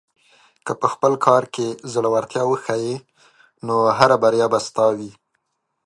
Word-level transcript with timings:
که 0.65 0.71
په 0.79 0.87
خپل 0.93 1.13
کار 1.25 1.43
کې 1.53 1.67
زړۀ 1.93 2.09
ورتیا 2.15 2.43
وښیې، 2.47 2.95
نو 3.67 3.75
هره 3.97 4.15
بریا 4.23 4.47
به 4.51 4.59
ستا 4.67 4.85
وي. 4.97 5.11